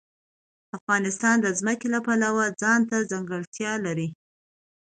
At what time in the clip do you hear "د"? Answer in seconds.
1.41-1.47, 1.93-1.95